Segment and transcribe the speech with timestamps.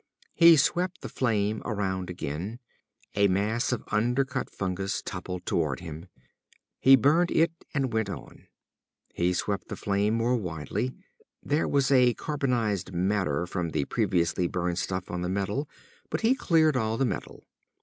[0.33, 2.57] He swept the flame around again.
[3.13, 6.07] A mass of undercut fungus toppled toward him.
[6.79, 8.47] He burned it and went on.
[9.13, 10.95] He swept the flame more widely.
[11.43, 15.69] There was carbonized matter from the previously burned stuff on the metal,
[16.09, 17.45] but he cleared all the metal.